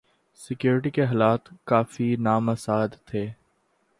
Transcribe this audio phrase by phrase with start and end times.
[0.39, 3.25] security کے حالات کافی نامساعد تھے